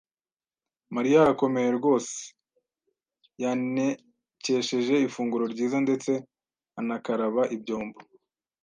Mariya 0.95 1.17
arakomeye 1.21 1.69
rwose. 1.77 2.15
Yantekesheje 3.43 4.95
ifunguro 5.07 5.43
ryiza 5.53 5.77
ndetse 5.85 6.11
anakaraba 6.79 7.43
ibyombo. 7.57 7.99